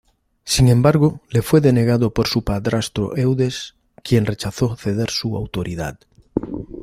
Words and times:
Sin 0.45 0.67
embargo, 0.67 1.19
le 1.29 1.43
fue 1.43 1.61
denegado 1.61 2.09
por 2.11 2.25
su 2.27 2.43
padrastro 2.43 3.15
Eudes, 3.15 3.75
quien 4.03 4.25
rechazó 4.25 4.75
ceder 4.75 5.11
su 5.11 5.37
autoridad. 5.37 5.99